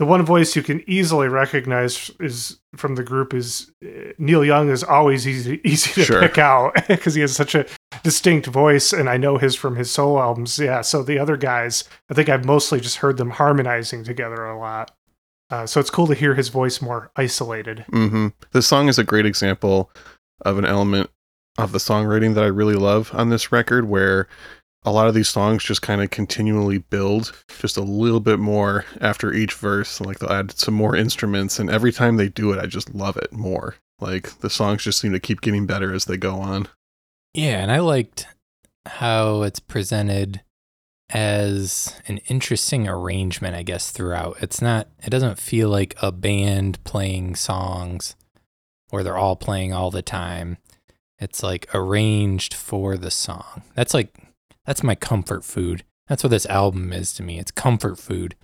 [0.00, 4.70] the one voice you can easily recognize is from the group is uh, Neil Young
[4.70, 6.20] is always easy easy to Sure.
[6.22, 7.66] pick out because he has such a
[8.02, 10.58] distinct voice, and I know his from his solo albums.
[10.58, 14.58] Yeah, so the other guys, I think I've mostly just heard them harmonizing together a
[14.58, 14.90] lot.
[15.50, 17.84] Uh, so it's cool to hear his voice more isolated.
[17.90, 19.90] hmm This song is a great example
[20.46, 21.10] of an element
[21.58, 24.28] of the songwriting that I really love on this record, where
[24.84, 28.84] a lot of these songs just kind of continually build just a little bit more
[29.00, 30.00] after each verse.
[30.00, 33.16] Like they'll add some more instruments, and every time they do it, I just love
[33.16, 33.76] it more.
[34.00, 36.68] Like the songs just seem to keep getting better as they go on.
[37.34, 38.26] Yeah, and I liked
[38.86, 40.40] how it's presented
[41.10, 44.36] as an interesting arrangement, I guess, throughout.
[44.40, 48.16] It's not, it doesn't feel like a band playing songs
[48.90, 50.56] where they're all playing all the time.
[51.18, 53.62] It's like arranged for the song.
[53.74, 54.14] That's like,
[54.64, 55.84] that's my comfort food.
[56.08, 57.38] That's what this album is to me.
[57.38, 58.34] It's comfort food.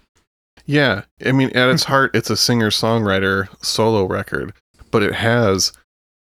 [0.65, 4.53] Yeah, I mean, at its heart, it's a singer songwriter solo record,
[4.91, 5.73] but it has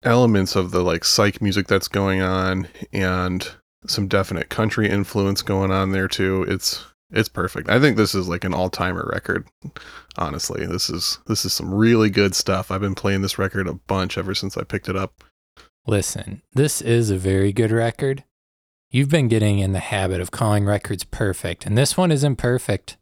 [0.02, 3.52] elements of the like psych music that's going on and
[3.86, 6.44] some definite country influence going on there too.
[6.48, 7.68] It's it's perfect.
[7.68, 9.46] I think this is like an all-timer record.
[10.16, 12.70] Honestly, this is this is some really good stuff.
[12.70, 15.22] I've been playing this record a bunch ever since I picked it up.
[15.86, 18.24] Listen, this is a very good record.
[18.92, 22.98] You've been getting in the habit of calling records perfect, and this one isn't perfect.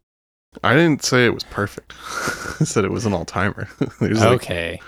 [0.63, 1.93] I didn't say it was perfect.
[2.61, 3.67] I said it was an all-timer.
[3.99, 4.81] There's like Okay.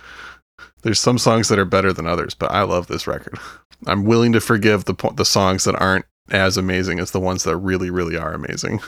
[0.81, 3.37] There's some songs that are better than others, but I love this record.
[3.85, 7.57] I'm willing to forgive the the songs that aren't as amazing as the ones that
[7.57, 8.79] really, really are amazing.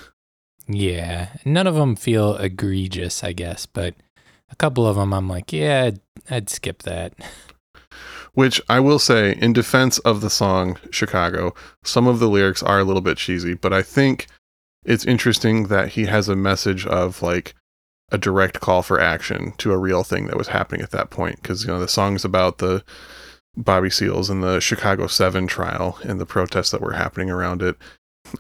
[0.67, 1.29] Yeah.
[1.43, 3.93] None of them feel egregious, I guess, but
[4.49, 5.99] a couple of them I'm like, yeah, I'd,
[6.29, 7.13] I'd skip that.
[8.35, 12.79] Which I will say, in defense of the song Chicago, some of the lyrics are
[12.79, 14.27] a little bit cheesy, but I think
[14.83, 17.55] it's interesting that he has a message of like
[18.11, 21.41] a direct call for action to a real thing that was happening at that point.
[21.41, 22.83] Because, you know, the song's about the
[23.57, 27.77] Bobby Seals and the Chicago 7 trial and the protests that were happening around it.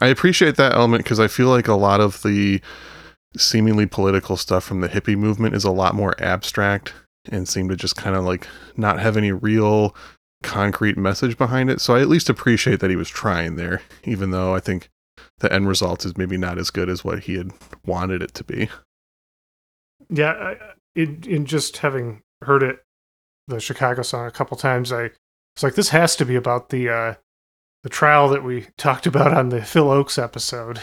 [0.01, 2.61] I appreciate that element because I feel like a lot of the
[3.37, 6.93] seemingly political stuff from the hippie movement is a lot more abstract
[7.31, 8.47] and seem to just kind of like
[8.77, 9.95] not have any real
[10.43, 11.81] concrete message behind it.
[11.81, 14.89] So I at least appreciate that he was trying there, even though I think
[15.39, 17.51] the end result is maybe not as good as what he had
[17.85, 18.69] wanted it to be.
[20.09, 20.57] Yeah, I-
[20.95, 22.83] in in just having heard it,
[23.47, 25.03] the Chicago song a couple times, I
[25.55, 27.13] was like, this has to be about the uh,
[27.83, 30.79] the trial that we talked about on the Phil Ochs episode.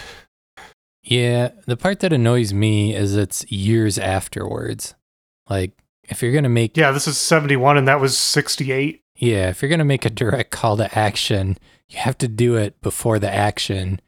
[1.02, 4.94] Yeah, the part that annoys me is it's years afterwards.
[5.48, 5.72] Like,
[6.08, 9.02] if you're going to make, Yeah, this is seventy one, and that was sixty eight.
[9.16, 12.56] yeah, if you're going to make a direct call to action, you have to do
[12.56, 14.00] it before the action.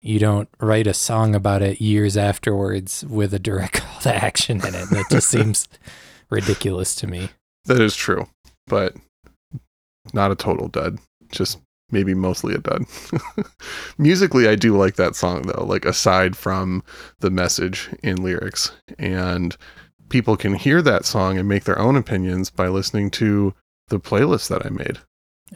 [0.00, 4.58] You don't write a song about it years afterwards with a direct call to action
[4.66, 4.82] in it.
[4.82, 5.68] And that just seems
[6.30, 7.28] ridiculous to me.
[7.66, 8.26] That is true,
[8.66, 8.96] but
[10.12, 10.98] not a total dud.
[11.30, 11.60] Just
[11.92, 12.82] maybe mostly a dud.
[13.98, 16.82] Musically, I do like that song though, like aside from
[17.20, 18.72] the message in lyrics.
[18.98, 19.56] And
[20.12, 23.54] people can hear that song and make their own opinions by listening to
[23.88, 24.98] the playlist that I made.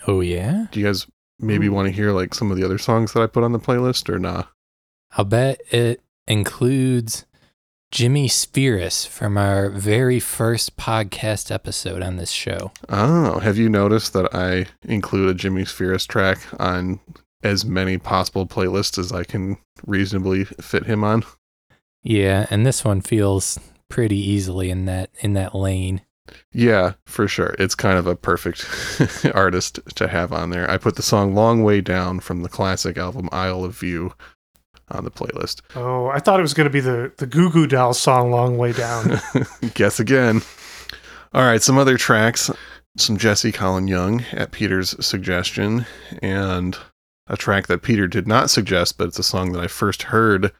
[0.07, 0.67] Oh, yeah?
[0.73, 1.07] Do you guys
[1.39, 1.73] maybe hmm.
[1.73, 1.77] Ooh.
[1.77, 4.09] want to hear like some of the other songs that I put on the playlist
[4.09, 4.45] or nah?
[5.13, 7.27] I'll bet it includes
[7.91, 12.73] Jimmie Spheeris from our very first podcast episode on this show.
[12.89, 16.99] Oh, have you noticed that I include a Jimmie Spheeris track on
[17.43, 21.25] as many possible playlists as I can reasonably fit him on?
[22.03, 26.03] Yeah, and this one feels pretty easily in that in that lane.
[26.53, 27.55] Yeah, for sure.
[27.59, 28.67] It's kind of a perfect
[29.35, 30.69] artist to have on there.
[30.69, 34.13] I put the song Long Way Down from the classic album Isle of View
[34.89, 35.61] on the playlist.
[35.75, 38.59] Oh, I thought it was going to be the the Goo Goo Dolls song "Long
[38.59, 39.21] Way Down."
[39.75, 40.43] Guess again.
[41.33, 42.51] All right, some other tracks.
[42.99, 45.85] Some Jesse Colin Young at Peter's suggestion,
[46.23, 46.79] and
[47.27, 50.51] a track that Peter did not suggest, but it's a song that I first heard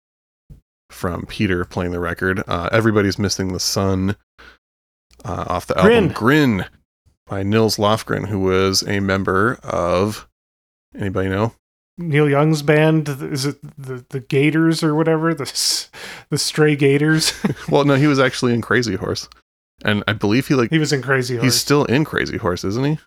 [0.91, 2.43] from Peter playing the record.
[2.47, 4.17] Uh, Everybody's Missing the Sun
[5.25, 6.13] uh, off the album Grin.
[6.13, 6.65] Grin
[7.27, 10.29] by Nils Lofgren, who was a member of.
[10.97, 11.53] Anybody know?
[11.99, 15.45] Neil Young's band is it the the Gators or whatever the
[16.31, 17.33] the Stray Gators?
[17.71, 19.29] Well, no, he was actually in Crazy Horse,
[19.83, 21.45] and I believe he like he was in Crazy Horse.
[21.45, 22.99] he's still in Crazy Horse, isn't he?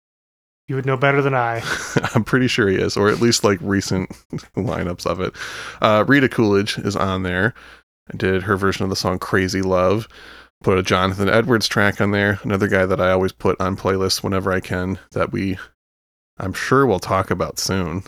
[0.69, 1.63] You would know better than I.
[2.13, 4.09] I'm pretty sure he is, or at least like recent
[4.55, 5.33] lineups of it.
[5.81, 7.55] Uh, Rita Coolidge is on there.
[8.13, 10.07] I did her version of the song Crazy Love.
[10.61, 12.39] Put a Jonathan Edwards track on there.
[12.43, 15.57] Another guy that I always put on playlists whenever I can that we,
[16.37, 18.03] I'm sure we'll talk about soon.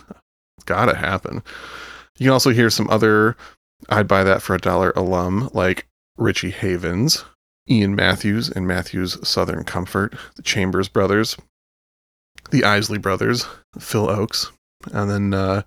[0.58, 1.42] It's gotta happen.
[2.20, 3.36] You can also hear some other
[3.90, 7.26] I'd buy that for a dollar alum like Richie Havens,
[7.68, 11.38] Ian Matthews and Matthews Southern Comfort, the Chambers Brothers,
[12.50, 13.46] the Isley Brothers,
[13.80, 14.52] Phil Ochs,
[14.92, 15.62] and then uh,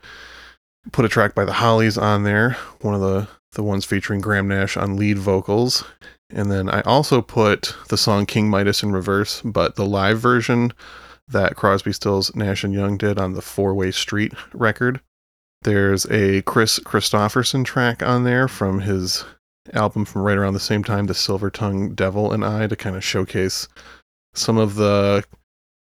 [0.93, 4.49] put a track by the Hollies on there, one of the the ones featuring Graham
[4.49, 5.85] Nash on lead vocals,
[6.29, 10.73] and then I also put the song King Midas in reverse, but the live version
[11.29, 15.01] that Crosby, Stills, Nash and Young did on the Four Way Street record.
[15.63, 19.25] There's a Kris Kristofferson track on there from his
[19.73, 22.97] album from right around the same time, The Silver Tongue Devil and I, to kind
[22.97, 23.69] of showcase
[24.35, 25.25] some of the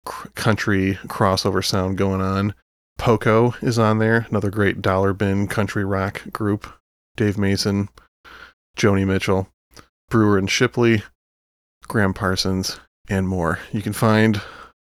[0.04, 2.54] cr- country crossover sound going on.
[2.98, 6.66] Poco is on there, another great dollar bin country rock group.
[7.16, 7.88] Dave Mason,
[8.76, 9.48] Joni Mitchell,
[10.10, 11.02] Brewer and Shipley,
[11.86, 13.60] Gram Parsons, and more.
[13.72, 14.40] You can find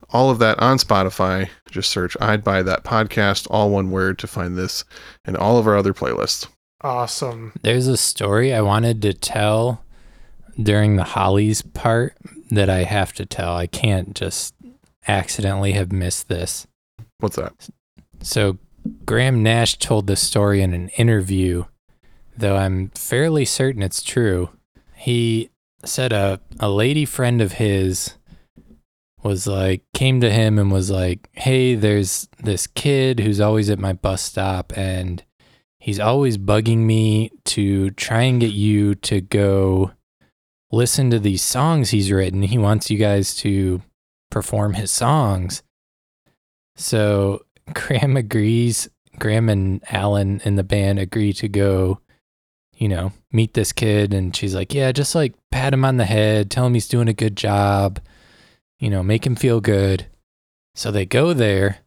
[0.09, 1.49] all of that on Spotify.
[1.69, 4.83] Just search I'd Buy That Podcast, all one word, to find this
[5.25, 6.47] and all of our other playlists.
[6.81, 7.53] Awesome.
[7.63, 9.83] There's a story I wanted to tell
[10.61, 12.15] during the Hollies part
[12.51, 13.55] that I have to tell.
[13.55, 14.53] I can't just
[15.07, 16.67] accidentally have missed this.
[17.19, 17.69] What's that?
[18.21, 18.57] So,
[19.05, 21.65] Graham Nash told this story in an interview,
[22.37, 24.49] though I'm fairly certain it's true.
[24.95, 25.49] He
[25.83, 28.15] said a, a lady friend of his
[29.23, 33.79] was like, came to him and was like, Hey, there's this kid who's always at
[33.79, 35.23] my bus stop and
[35.79, 39.91] he's always bugging me to try and get you to go
[40.71, 42.43] listen to these songs he's written.
[42.43, 43.81] He wants you guys to
[44.35, 45.63] perform his songs.
[46.75, 48.89] So Graham agrees.
[49.17, 52.01] Graham and Allan in the band agree to go,
[52.75, 54.13] you know, meet this kid.
[54.13, 57.07] And she's like, yeah, just like pat him on the head, tell him he's doing
[57.07, 58.01] a good job,
[58.77, 60.07] you know, make him feel good.
[60.75, 61.77] So they go there,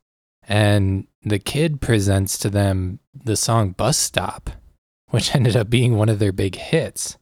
[0.45, 4.49] and the kid presents to them the song Bus Stop,
[5.11, 7.19] which ended up being one of their big hits,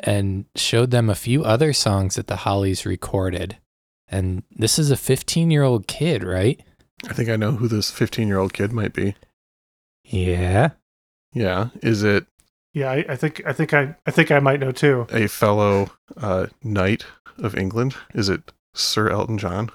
[0.00, 3.56] and showed them a few other songs that the Hollies recorded.
[4.08, 6.60] And this is a 15 year old kid, right?
[7.08, 9.14] I think I know who this 15 year old kid might be.
[10.04, 10.70] Yeah.
[11.32, 11.68] Yeah.
[11.82, 12.26] Is it
[12.72, 15.06] Yeah, I, I think I think I I think I might know too.
[15.10, 17.04] a fellow uh, knight
[17.38, 17.96] of England?
[18.14, 19.70] Is it Sir Elton John?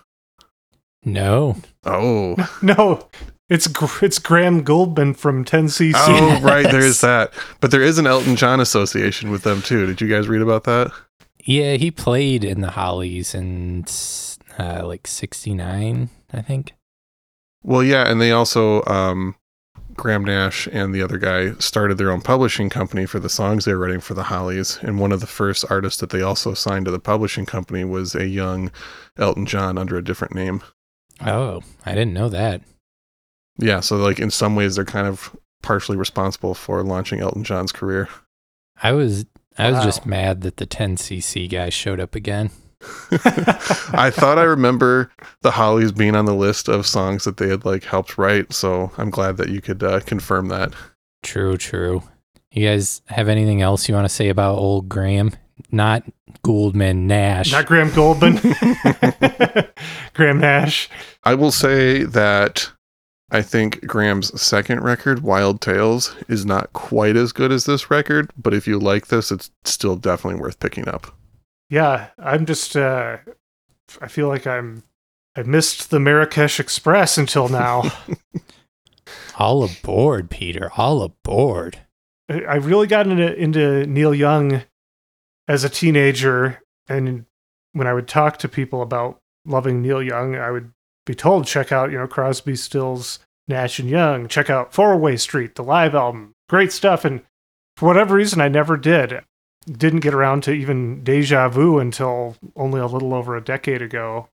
[1.04, 1.58] No.
[1.84, 2.36] Oh.
[2.62, 3.10] No,
[3.52, 3.68] it's
[4.02, 5.92] it's Graham Gouldman from 10cc.
[5.96, 6.72] Oh, right.
[6.72, 7.34] there's that.
[7.60, 9.86] But there is an Elton John association with them, too.
[9.86, 10.90] Did you guys read about that?
[11.46, 13.86] Yeah, he played in the Hollies in
[14.60, 16.74] uh, like 69, I think.
[17.64, 18.10] Well, yeah.
[18.10, 19.36] And they also, um,
[19.94, 23.74] Graham Nash and the other guy started their own publishing company for the songs they
[23.74, 24.80] were writing for the Hollies.
[24.82, 28.16] And one of the first artists that they also signed to the publishing company was
[28.16, 28.72] a young
[29.18, 30.62] Elton John under a different name.
[31.26, 32.62] Oh, I didn't know that.
[33.58, 33.80] Yeah.
[33.82, 38.10] So, like, in some ways, they're kind of partially responsible for launching Elton John's career.
[38.82, 39.26] I was
[39.58, 39.84] I was Wow.
[39.86, 42.52] just mad that the 10cc guy showed up again.
[43.12, 47.64] I thought I remember the Hollies being on the list of songs that they had
[47.66, 50.74] like helped write, so I'm glad that you could uh, confirm that.
[51.22, 52.02] True, true.
[52.52, 55.32] You guys have anything else you want to say about old Graham?
[55.72, 56.04] Not
[56.44, 57.52] Gouldman, Nash.
[57.52, 58.40] Not Graham Gouldman.
[60.14, 60.90] Graham Nash.
[61.24, 62.72] I will say that
[63.34, 68.30] I think Graham's second record, Wild Tales, is not quite as good as this record,
[68.38, 71.16] but if you like this, it's still definitely worth picking up.
[71.70, 73.18] Yeah, I'm just uh
[74.02, 74.84] I feel like I'm
[75.36, 77.84] I missed the Marrakesh Express until now.
[79.40, 80.70] All aboard, Peter.
[80.76, 81.80] All aboard.
[82.30, 84.64] I I really got into into Neil Young
[85.48, 87.26] as a teenager, and
[87.72, 90.74] when I would talk to people about loving Neil Young, I would
[91.12, 95.18] be told check out you know Crosby, Stills, Nash and Young, check out Four Way
[95.18, 97.04] Street, the live album, great stuff.
[97.04, 97.22] And
[97.76, 99.20] for whatever reason, I never did.
[99.70, 104.30] Didn't get around to even Deja Vu until only a little over a decade ago.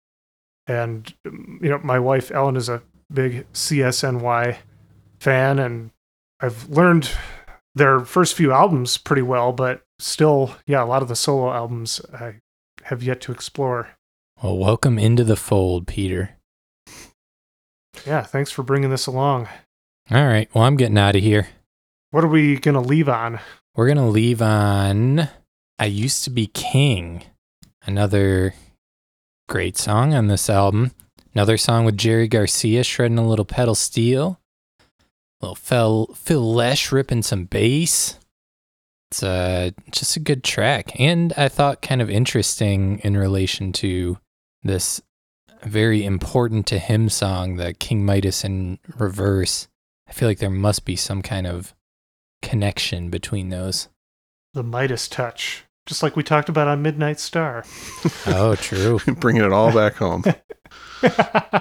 [0.68, 4.58] And um, you know, my wife Ellen is a big CSNY
[5.22, 5.92] fan, and
[6.42, 7.10] I've learned
[7.74, 12.02] their first few albums pretty well, but still, yeah, a lot of the solo albums
[12.14, 12.42] I
[12.84, 13.92] have yet to explore.
[14.44, 16.35] Well, welcome into the fold, Peter.
[18.06, 19.48] Yeah, thanks for bringing this along.
[20.12, 20.48] All right.
[20.54, 21.48] Well, I'm getting out of here.
[22.12, 23.40] What are we going to leave on?
[23.76, 25.28] We're going to leave on
[25.80, 27.24] I Used to Be King,
[27.86, 28.54] another
[29.50, 30.92] great song on this album.
[31.34, 34.40] Another song with Jerry Garcia shredding a little pedal steel.
[35.42, 38.20] A little Phil, Phil Lesh ripping some bass.
[39.12, 40.98] It's uh, just a good track.
[41.00, 44.18] And I thought kind of interesting in relation to
[44.64, 45.02] this
[45.66, 49.68] very important to him song, the King Midas in reverse.
[50.08, 51.74] I feel like there must be some kind of
[52.42, 53.90] connection between those.
[54.54, 57.66] The Midas touch, just like we talked about on Midnight Star.
[58.28, 59.00] Oh, true.
[59.20, 60.24] Bringing it all back home.
[61.04, 61.60] uh,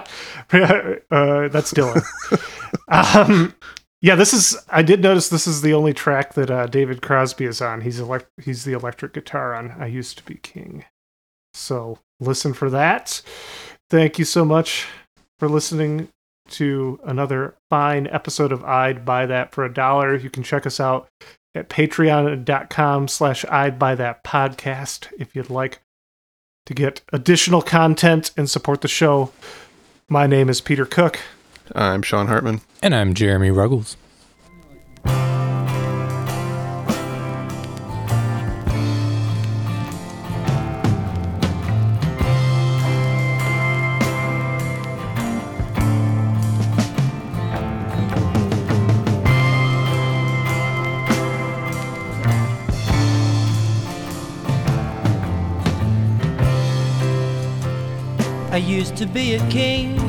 [0.51, 2.03] that's Dylan.
[2.87, 3.53] um,
[4.01, 4.57] yeah, this is.
[4.69, 7.81] I did notice this is the only track that uh, David Crosby is on.
[7.81, 8.27] He's elect.
[8.41, 10.85] He's the electric guitar on "I Used to Be King."
[11.53, 13.21] So listen for that.
[13.95, 14.87] Thank you so much
[15.39, 16.09] for listening
[16.49, 20.17] to another fine episode of I'd Buy That for a Dollar.
[20.17, 21.07] You can check us out
[21.55, 25.79] at patreon.com slash I'd Buy That podcast if you'd like
[26.65, 29.31] to get additional content and support the show.
[30.09, 31.21] My name is Peter Cook.
[31.73, 32.59] I'm Sean Hartman.
[32.83, 33.95] And I'm Jeremy Ruggles.
[58.55, 59.99] I used to be a king.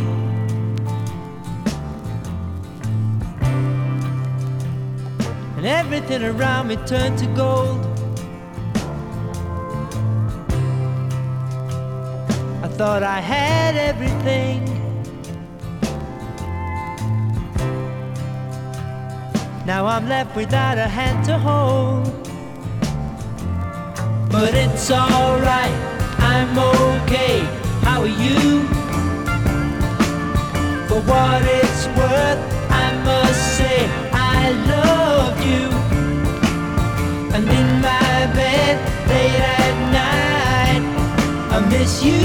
[5.57, 7.85] And everything around me turned to gold.
[12.63, 14.63] I thought I had everything.
[19.67, 22.05] Now I'm left without a hand to hold.
[24.31, 25.75] But it's alright,
[26.21, 27.56] I'm okay.
[28.07, 28.63] Are you?
[30.87, 32.41] For what it's worth,
[32.71, 33.79] I must say
[34.13, 35.67] I love you.
[37.35, 38.77] And in my bed
[39.09, 40.85] late at night,
[41.51, 42.23] I miss you.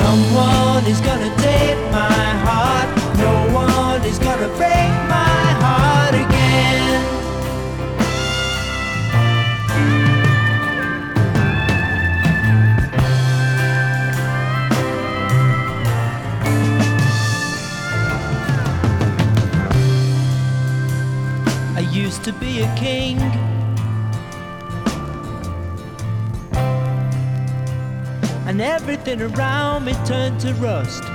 [0.00, 2.88] Someone is gonna take my heart.
[3.18, 5.15] No one is gonna break my
[22.26, 23.20] to be a king.
[28.48, 31.05] And everything around me turned to rust.